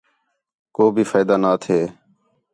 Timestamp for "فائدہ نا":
1.11-1.51